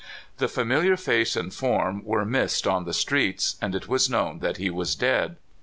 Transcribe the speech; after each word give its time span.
The 0.37 0.47
familiar 0.47 0.97
face 0.97 1.35
and 1.35 1.53
form 1.53 2.03
were 2.03 2.25
missed 2.25 2.65
on 2.65 2.85
the 2.85 2.91
streets, 2.93 3.55
and 3.61 3.75
it 3.75 3.87
was 3.87 4.09
known 4.09 4.39
that 4.39 4.57
he 4.57 4.71
was 4.71 4.95
dead. 4.95 5.35